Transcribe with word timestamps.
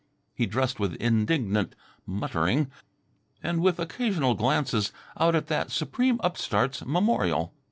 He 0.33 0.47
dressed 0.47 0.79
with 0.79 0.95
indignant 0.95 1.75
muttering, 2.07 2.71
and 3.43 3.61
with 3.61 3.77
occasional 3.79 4.33
glances 4.33 4.91
out 5.15 5.35
at 5.35 5.45
that 5.45 5.69
supreme 5.69 6.19
upstart's 6.23 6.83
memorial. 6.83 7.53